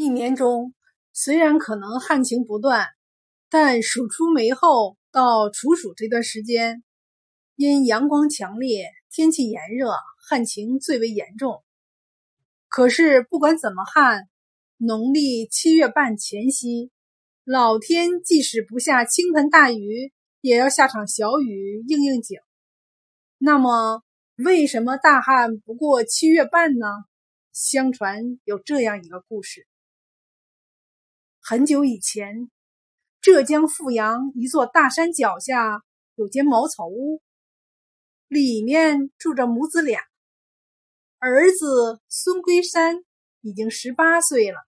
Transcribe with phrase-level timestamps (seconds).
[0.00, 0.74] 一年中
[1.12, 2.86] 虽然可能旱情不断，
[3.50, 6.84] 但暑出梅后到处暑这段时间，
[7.56, 9.90] 因阳光强烈、天气炎热，
[10.20, 11.64] 旱情最为严重。
[12.68, 14.28] 可是不管怎么旱，
[14.76, 16.92] 农历七月半前夕，
[17.42, 22.38] 老天即使不下倾盆大雨，也要下场小雨应应景。
[23.36, 24.04] 那么，
[24.36, 26.86] 为什么大旱不过七月半呢？
[27.52, 29.66] 相传有这样一个故事。
[31.50, 32.50] 很久以前，
[33.22, 35.82] 浙江富阳一座大山脚下
[36.14, 37.22] 有间茅草屋，
[38.26, 40.02] 里面住着母子俩。
[41.18, 42.96] 儿子孙归山
[43.40, 44.58] 已经十八岁了，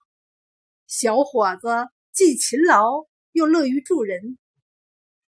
[0.86, 4.38] 小伙子既勤劳又乐于助人，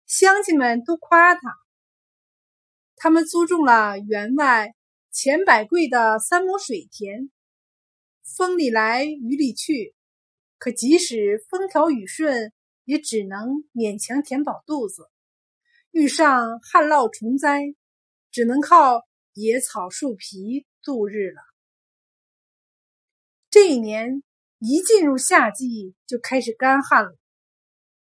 [0.05, 1.41] 乡亲们都夸他。
[2.97, 4.75] 他们租种了园外
[5.13, 7.31] 钱百贵的三亩水田，
[8.37, 9.95] 风里来雨里去。
[10.59, 12.53] 可即使风调雨顺，
[12.85, 15.03] 也只能勉强填饱肚子；
[15.91, 17.75] 遇上旱涝虫灾，
[18.31, 19.03] 只能靠
[19.35, 21.43] 野草树皮度日了。
[23.51, 24.23] 这一年
[24.59, 27.19] 一进入夏季，就开始干旱了，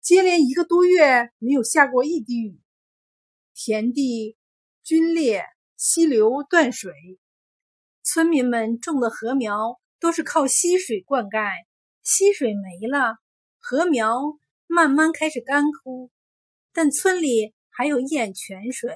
[0.02, 2.59] 接连一个多月没有下过一滴雨，
[3.53, 4.36] 田地
[4.88, 5.45] 龟裂，
[5.77, 6.91] 溪流断水，
[8.03, 11.49] 村民们种的禾苗都是靠溪水灌溉。
[12.03, 13.17] 溪水没了，
[13.59, 16.09] 禾苗慢慢开始干枯，
[16.73, 18.93] 但村里还有一眼泉水。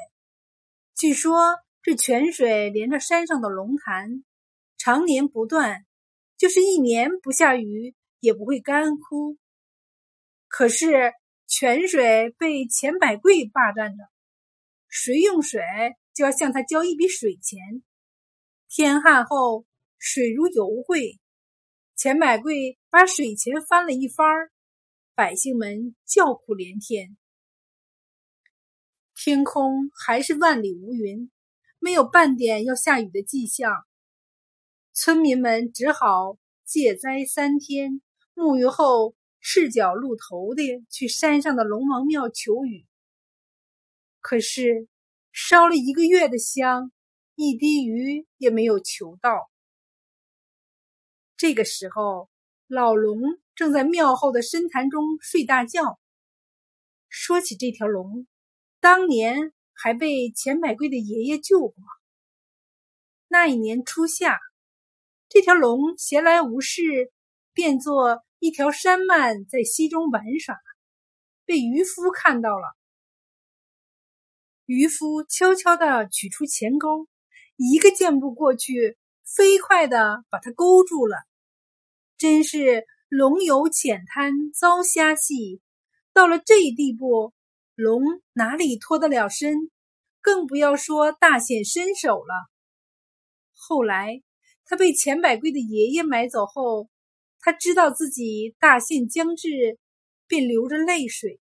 [0.95, 4.23] 据说这泉水连着山上的龙潭，
[4.78, 5.86] 常年不断，
[6.36, 9.38] 就是一年不下雨也不会干枯。
[10.47, 11.14] 可是
[11.47, 14.03] 泉水被钱百贵霸占着，
[14.88, 15.62] 谁用水
[16.14, 17.84] 就要向他交一笔水钱。
[18.67, 19.66] 天旱后，
[20.00, 21.19] 水如油贵。
[21.96, 24.28] 钱百贵把水钱翻了一番，
[25.16, 27.16] 百姓们叫苦连天。
[29.16, 31.31] 天空还是万里无云，
[31.80, 33.72] 没有半点要下雨的迹象。
[34.92, 38.02] 村民们只好借灾三天，
[38.36, 42.86] 沐浴后赤脚露头的去山上的龙王庙求雨。
[44.19, 44.90] 可是
[45.31, 46.92] 烧了一个月的香，
[47.36, 49.50] 一滴雨也没有求到。
[51.38, 52.29] 这个时候，
[52.68, 53.19] 老龙
[53.56, 56.00] 正在庙后的深潭中睡大觉。
[57.09, 58.25] 说起这条龙，
[58.79, 61.75] 当年还被钱百贵的爷爷救过。
[63.28, 64.40] 那一年初夏，
[65.28, 66.81] 这条龙闲来无事，
[67.51, 70.56] 变作一条山鳗在溪中玩耍，
[71.44, 72.78] 被渔夫看到了。
[74.66, 77.09] 渔夫悄悄地取出钱钩，
[77.57, 78.97] 一个箭步过去。
[79.25, 81.18] 飞快的把它勾住了，
[82.18, 85.62] 真是龙游浅滩遭虾戏。
[86.13, 87.34] 到了这地步，
[87.74, 88.02] 龙
[88.34, 89.72] 哪里脱得了身？
[90.22, 92.50] 更不要说大显身手了。
[93.53, 94.22] 后来
[94.66, 96.90] 他被钱百贵的爷爷买走后，
[97.40, 99.78] 他知道自己大限将至，
[100.28, 101.40] 便流着泪水。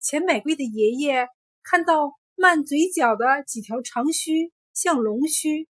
[0.00, 1.26] 钱百贵的爷爷
[1.62, 5.68] 看到慢嘴角的几条长须，像龙须。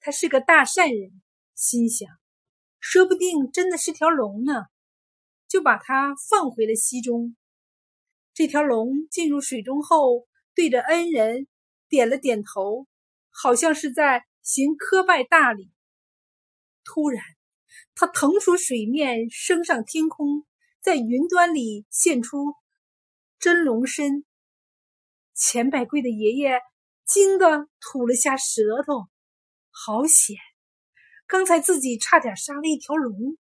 [0.00, 1.10] 他是个大善人，
[1.54, 2.08] 心想，
[2.80, 4.66] 说不定真的是条龙呢，
[5.48, 7.36] 就把它放回了溪中。
[8.32, 11.48] 这条龙进入水中后，对着恩人
[11.88, 12.86] 点了点头，
[13.30, 15.70] 好像是在行磕拜大礼。
[16.84, 17.22] 突然，
[17.94, 20.46] 它腾出水面，升上天空，
[20.80, 22.54] 在云端里现出
[23.38, 24.24] 真龙身。
[25.34, 26.60] 钱百贵的爷爷
[27.04, 29.08] 惊得吐了下舌头。
[29.80, 30.36] 好险！
[31.28, 33.38] 刚才自己差点杀了一条龙。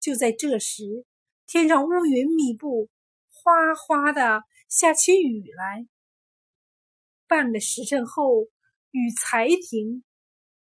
[0.00, 1.04] 就在这时，
[1.46, 2.88] 天上乌云密布，
[3.26, 5.86] 哗哗的下起雨来。
[7.26, 8.44] 半个时辰后，
[8.90, 10.02] 雨才停。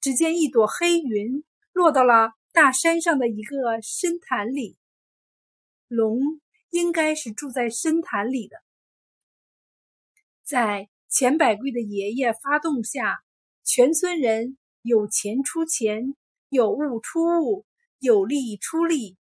[0.00, 4.78] 只见一朵黑云落到了大山上的一个深潭里。
[5.88, 6.40] 龙
[6.70, 8.56] 应该是住在深潭里的。
[10.42, 13.23] 在钱百贵的爷爷发动下。
[13.64, 16.14] 全村人有钱出钱，
[16.50, 17.64] 有物出物，
[17.98, 19.16] 有力出力，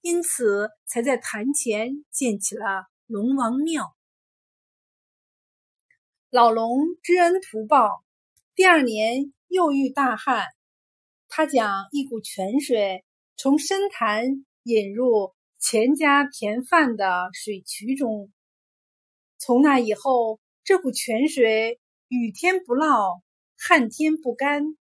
[0.00, 3.94] 因此才在潭前建起了龙王庙。
[6.30, 8.02] 老龙知恩图报，
[8.54, 10.46] 第二年又遇大旱，
[11.28, 13.04] 他将一股泉水
[13.36, 18.32] 从深潭引入钱家田饭的水渠中。
[19.36, 21.78] 从那以后，这股泉水
[22.08, 23.20] 雨天不涝。
[23.64, 24.76] 旱天不干，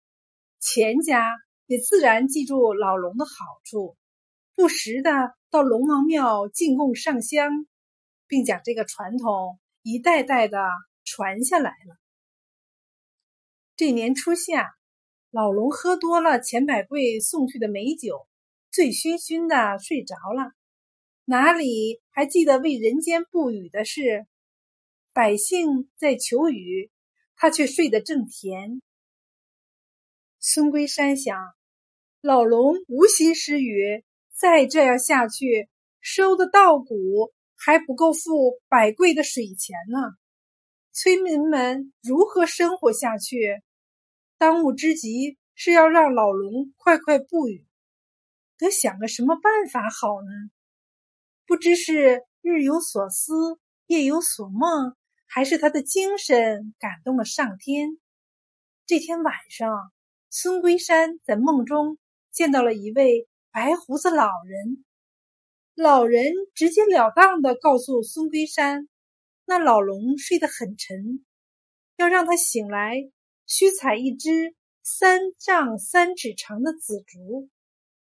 [0.58, 1.22] 钱家
[1.66, 3.30] 也自然记住老龙的好
[3.62, 3.94] 处，
[4.54, 7.66] 不时的到龙王庙进贡上香，
[8.26, 10.58] 并将这个传统一代代的
[11.04, 11.98] 传下来了。
[13.76, 14.70] 这年初夏，
[15.30, 18.26] 老龙喝多了钱百贵送去的美酒，
[18.70, 20.52] 醉醺醺的睡着了，
[21.26, 24.26] 哪里还记得为人间布雨的事？
[25.12, 26.90] 百姓在求雨，
[27.42, 28.82] 他却睡得正甜。
[30.40, 31.34] 孙龟山想，
[32.20, 34.04] 老龙无心施雨，
[34.34, 35.70] 再这样下去，
[36.02, 40.18] 收的稻谷还不够付百贵的水钱呢。
[40.92, 43.62] 村民们如何生活下去？
[44.36, 47.66] 当务之急是要让老龙快快布雨，
[48.58, 50.28] 得想个什么办法好呢？
[51.46, 53.32] 不知是日有所思，
[53.86, 54.94] 夜有所梦，
[55.32, 57.98] 还是他的精神感动了上天。
[58.84, 59.92] 这天晚上。
[60.32, 61.98] 孙龟山在梦中
[62.30, 64.84] 见到了一位白胡子老人，
[65.74, 68.88] 老人直截了当的告诉孙龟山，
[69.44, 71.26] 那老龙睡得很沉，
[71.96, 72.94] 要让他醒来，
[73.44, 74.54] 需采一只
[74.84, 77.48] 三丈三尺长的紫竹，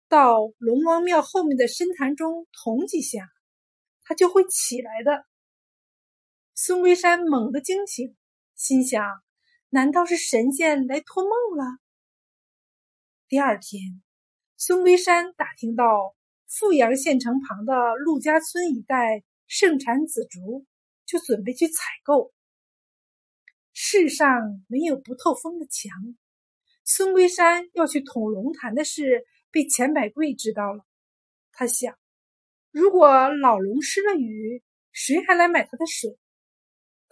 [0.09, 3.29] 到龙王庙后面的深潭中捅几下，
[4.05, 5.25] 他就会起来的。
[6.55, 8.15] 孙龟山猛地惊醒，
[8.55, 9.03] 心想：
[9.71, 11.79] 难道是神仙来托梦了？
[13.27, 14.03] 第二天，
[14.59, 16.15] 孙龟山打听到
[16.47, 20.67] 富阳县城旁的陆家村一带盛产紫竹，
[21.07, 22.35] 就准备去采购。
[23.73, 25.91] 世上没有不透风的墙，
[26.85, 30.85] 孙龟山要去捅龙潭的事被钱百贵知道了。
[31.51, 31.99] 他想，
[32.71, 34.63] 如果老龙失了雨，
[34.93, 36.19] 谁还来买他的水？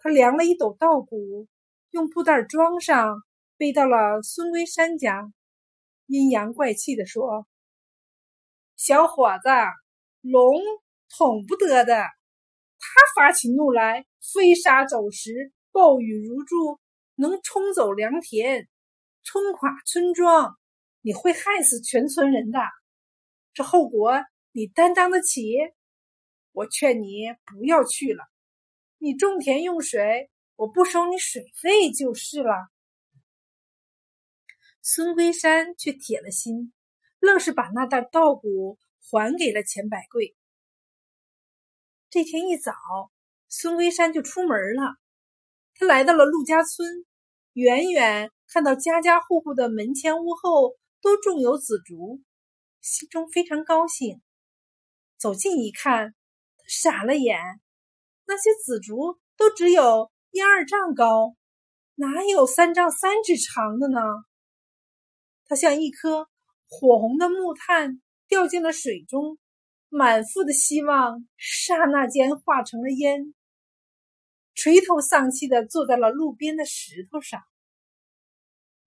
[0.03, 1.47] 他量了一斗稻谷，
[1.91, 3.23] 用布袋装上，
[3.59, 5.31] 背到了孙龟山家。
[6.07, 7.47] 阴阳怪气的说
[8.77, 9.49] ：“小伙子，
[10.23, 10.55] 龙
[11.17, 11.95] 捅不得的。
[11.95, 16.81] 他发起怒来，飞沙走石，暴雨如注，
[17.17, 18.67] 能冲走良田，
[19.23, 20.57] 冲垮村庄。
[21.03, 22.59] 你会害死全村人的，
[23.53, 24.19] 这后果
[24.53, 25.57] 你担当得起？
[26.53, 28.30] 我劝你不要去了。
[29.03, 32.53] 你种田用水，我不收你水费就是了。”
[34.83, 36.75] 孙龟山却铁了心，
[37.19, 40.37] 愣是把那袋稻谷还给了钱百贵。
[42.11, 42.75] 这天一早，
[43.49, 44.97] 孙龟山就出门了。
[45.75, 47.07] 他来到了陆家村，
[47.55, 52.23] 远远看到家家户户的门前屋后都种有紫竹，
[52.83, 54.21] 心中非常高兴。
[55.17, 56.15] 走近一看，
[56.59, 57.39] 他傻了眼，
[58.31, 61.35] 那些紫竹都只有一二丈高，
[61.97, 63.99] 哪有三丈三尺长的呢？
[65.47, 66.29] 他像一颗
[66.69, 69.37] 火红的木炭掉进了水中，
[69.89, 73.35] 满腹的希望刹那间化成了烟，
[74.55, 77.43] 垂头丧气的坐在了路边的石头上。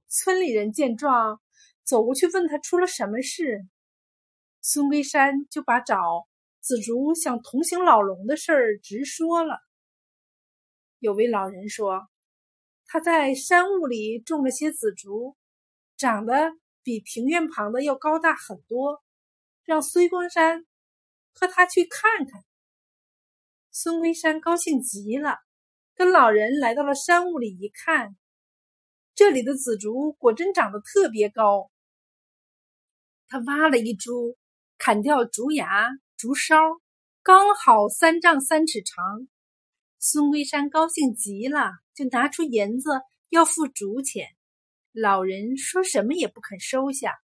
[0.08, 1.42] 村里人见状，
[1.84, 3.68] 走过去问他出了什么事，
[4.62, 5.98] 孙龟山就把找
[6.64, 9.60] 紫竹想同行老龙的事儿直说了。
[11.00, 12.08] 有位老人说，
[12.86, 15.36] 他在山雾里种了些紫竹。
[15.96, 16.52] 长得
[16.82, 19.04] 比庭院旁的要高大很多，
[19.64, 20.66] 让孙光山
[21.34, 22.44] 和他去看看。
[23.72, 25.38] 孙龟山高兴极了，
[25.96, 28.16] 跟老人来到了山雾里一看，
[29.14, 31.70] 这里的紫竹果真长得特别高。
[33.28, 34.38] 他挖了一株，
[34.78, 35.90] 砍掉竹芽、
[36.24, 36.56] 竹梢，
[37.22, 39.28] 刚好三丈三尺长。
[40.00, 44.30] 孙龟山高兴极了，就拿出银子要付竹钱。
[44.94, 47.18] 老人说什么也不肯收下，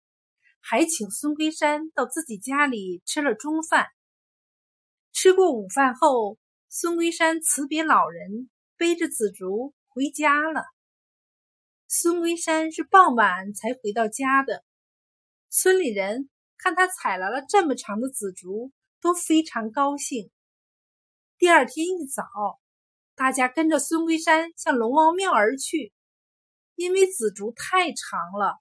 [0.59, 3.85] 还请孙龟山到自己家里吃了中饭。
[5.13, 10.63] 吃过午饭后，孙龟山辞别老人，背着紫竹回家了。
[11.87, 14.63] 孙龟山是傍晚才回到家的。
[15.51, 20.31] 村里人看他采来了这么长的紫竹，都非常高兴。
[21.37, 22.23] 第二天一早，
[23.15, 25.93] 大家跟着孙龟山向龙王庙而去。
[26.75, 28.59] 因为紫竹太长了，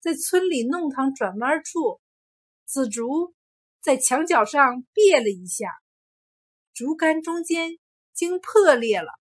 [0.00, 2.00] 在村里弄堂转弯处，
[2.64, 3.34] 紫竹
[3.82, 5.66] 在墙角上别了一下，
[6.72, 7.72] 竹竿中间
[8.14, 9.12] 竟破裂了。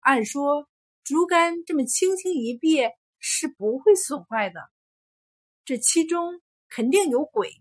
[0.00, 0.68] 按说
[1.04, 4.60] 竹竿这么轻轻一别是不会损坏的，
[5.64, 7.52] 这其中肯定有鬼。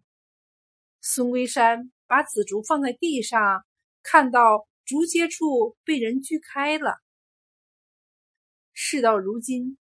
[0.99, 3.65] 孙龟山把紫竹放在地上，
[4.01, 6.95] 看到竹节处被人锯开了。
[8.73, 9.77] 事到如今。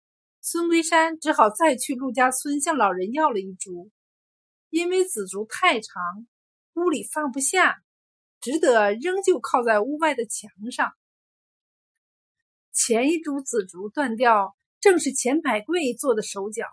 [0.46, 3.90] 孙龟山只好再去陆家村向老人要了一株，
[4.70, 6.28] 因为紫竹太长，
[6.74, 7.82] 屋里放不下，
[8.42, 10.92] 只得仍旧靠在屋外的墙上。
[12.74, 16.68] 前一株紫竹断掉，正是钱百贵做的手脚。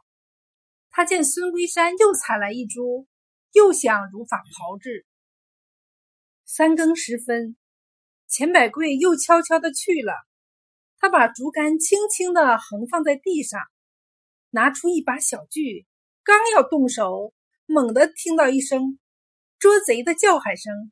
[0.91, 3.07] 他见孙龟山又采来一株，
[3.53, 5.07] 又想如法炮制。
[6.53, 7.55] 三更时分，
[8.27, 10.13] 钱百贵又悄悄的去了。
[10.99, 13.61] 他把竹竿轻轻的横放在地上，
[14.51, 15.87] 拿出一把小锯，
[16.25, 17.33] 刚要动手，
[17.67, 18.99] 猛地听到一声
[19.61, 20.91] 捉贼的叫喊声。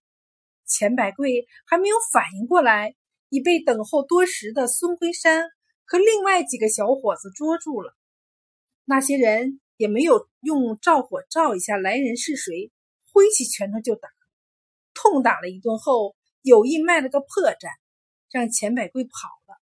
[0.65, 2.95] 钱百贵还没有反应过来，
[3.29, 5.49] 已被等候多时的孙辉山
[5.85, 7.97] 和另外几个小伙子捉住了。
[8.85, 9.61] 那些人。
[9.79, 12.73] 也没有用照火照一下来人是谁，
[13.13, 14.09] 挥起拳头就打，
[15.01, 17.71] 痛打了一顿后，有意卖了个破绽，
[18.33, 19.57] 让钱百贵跑了。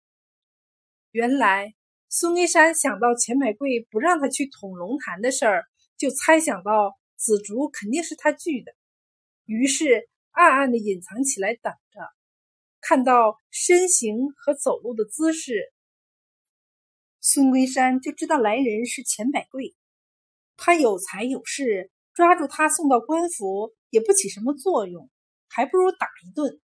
[1.11, 1.75] 原来
[2.11, 5.65] 孙龟山想到钱百贵不让他去捅龙潭的事儿，
[5.97, 8.75] 就猜想到紫竹肯定是他锯的，
[9.47, 12.01] 于是暗暗的隐藏起来等着，
[12.83, 15.73] 看到身形和走路的姿势，
[17.21, 19.75] 孙龟山就知道来人是钱百贵。
[20.59, 25.11] 他有才有势，抓住他送到官府也不起什么作用，
[25.53, 26.61] 还不如打一顿。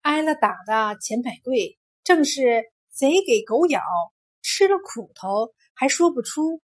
[0.00, 3.80] 挨了打的钱百贵正是贼给狗咬，
[4.42, 6.62] 吃了苦头还说不出。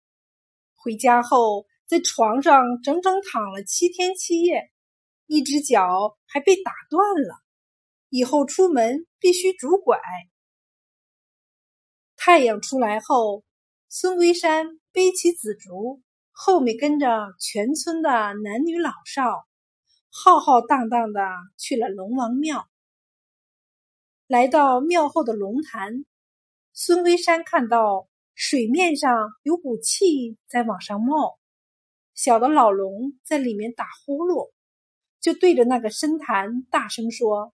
[0.75, 4.71] 回家后在床上整整躺了七天七夜，
[5.27, 7.43] 一只脚还被打断了，
[8.09, 10.01] 以后出门必须拄拐。
[12.17, 13.45] 太阳出来后。
[13.89, 16.03] 孙龟山背起紫竹，
[16.33, 17.07] 后面跟着
[17.41, 19.47] 全村的男女老少，
[20.25, 21.21] 浩浩荡荡的
[21.59, 22.67] 去了龙王庙。
[24.27, 26.07] 来到庙后的龙潭，
[26.73, 31.39] 孙龟山看到水面上有股气在往上冒，
[32.15, 34.53] 小的老龙在里面打呼噜，
[35.21, 37.53] 就对着那个深潭大声说：“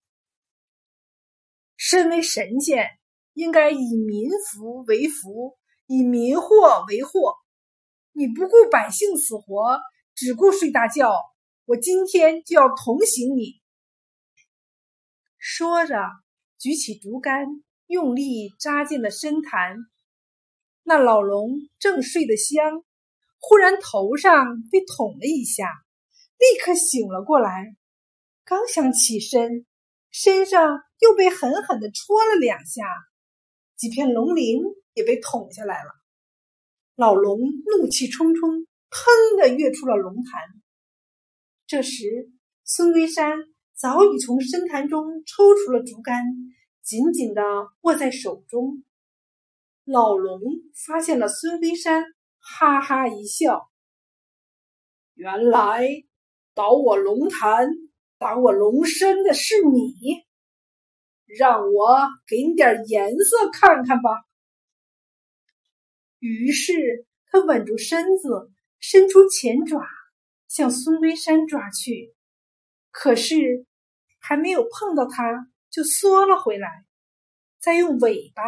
[1.77, 2.87] 身为神仙，
[3.33, 7.35] 应该以民福为福。”以民祸为祸，
[8.13, 9.79] 你不顾百姓死活，
[10.15, 11.13] 只顾睡大觉。
[11.65, 13.61] 我今天就要同刑你。
[15.39, 15.97] 说着，
[16.59, 17.47] 举起竹竿，
[17.87, 19.77] 用力扎进了深潭。
[20.83, 22.85] 那老龙正睡得香，
[23.39, 25.67] 忽然头上被捅了一下，
[26.39, 27.77] 立刻醒了过来。
[28.45, 29.67] 刚想起身，
[30.11, 32.85] 身上又被狠狠的戳了两下，
[33.77, 34.63] 几片龙鳞。
[34.95, 35.91] 也被捅下来了，
[36.97, 40.62] 老龙怒气冲冲，砰的跃出了龙潭。
[41.73, 42.31] 这时，
[42.65, 43.39] 孙龟山
[43.75, 46.23] 早已从深潭中抽出了竹竿，
[46.83, 47.43] 紧紧的
[47.81, 48.85] 握在手中。
[49.87, 50.39] 老龙
[50.87, 52.05] 发现了孙龟山，
[52.41, 53.71] 哈哈一笑
[55.17, 55.89] ：“原来
[56.53, 57.71] 捣我龙潭、
[58.19, 59.95] 打我龙身的是你，
[61.25, 64.11] 让我给你点颜色看看吧。”
[66.21, 69.81] 于是，他稳住身子，伸出前爪
[70.53, 72.15] 向孙龟山抓去。
[72.91, 73.65] 可是，
[74.19, 76.69] 还没有碰到他，就缩了回来，
[77.59, 78.43] 再用尾巴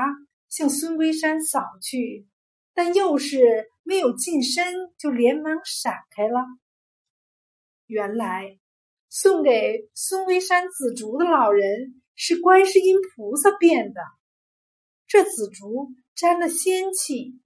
[0.51, 2.27] 向孙龟山扫去，
[2.75, 6.45] 但又是没有近身，就连忙闪开了。
[7.87, 8.59] 原来，
[9.09, 14.03] 送给孙龟山紫竹的老人是观世音菩萨变的，
[15.07, 17.41] 这紫竹沾了仙气。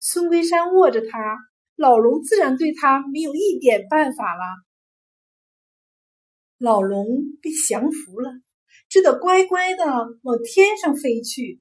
[0.00, 1.36] 孙龟山握着它，
[1.78, 4.42] 老龙自然对他没有一点办法了。
[6.58, 7.06] 老龙
[7.40, 8.32] 被降服了，
[8.88, 9.84] 只得乖乖的
[10.22, 11.60] 往天上飞去。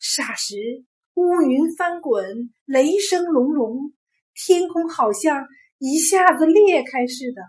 [0.00, 3.92] 霎时，乌云翻滚，雷声隆隆，
[4.34, 5.46] 天空好像
[5.78, 7.40] 一下子裂开似的，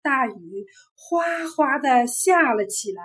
[0.00, 3.02] 大雨哗哗的下了起来。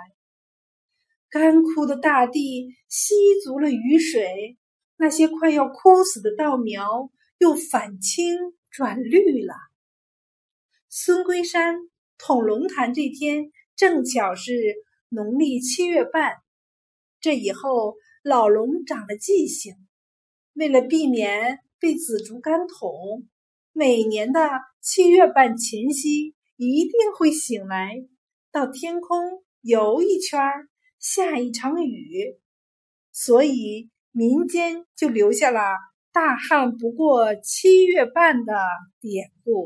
[1.28, 3.14] 干枯的大地吸
[3.44, 4.56] 足了雨水。
[4.96, 8.36] 那些快要枯死的稻苗又反青
[8.70, 9.54] 转绿了。
[10.88, 11.76] 孙龟山
[12.18, 14.52] 捅龙潭这天正巧是
[15.08, 16.36] 农历七月半，
[17.20, 19.74] 这以后老龙长了记性，
[20.54, 23.26] 为了避免被紫竹竿捅，
[23.72, 24.48] 每年的
[24.80, 28.06] 七月半前夕一定会醒来，
[28.50, 30.40] 到天空游一圈，
[30.98, 32.38] 下一场雨，
[33.12, 33.90] 所以。
[34.18, 35.60] 民间就留下了
[36.16, 38.54] “大旱不过七月半”的
[39.02, 39.64] 典故。